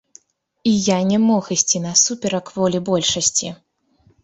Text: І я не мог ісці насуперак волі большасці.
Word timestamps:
І 0.71 0.71
я 0.85 0.97
не 1.09 1.19
мог 1.25 1.51
ісці 1.57 1.83
насуперак 1.85 2.51
волі 2.59 2.83
большасці. 2.91 3.55